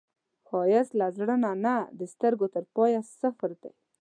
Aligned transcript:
ښایست 0.47 0.91
له 0.99 1.07
زړه 1.17 1.35
نه 1.65 1.75
د 1.99 2.01
سترګو 2.13 2.45
تر 2.53 2.63
پایه 2.75 3.01
سفر 3.19 3.51
دی 3.61 3.71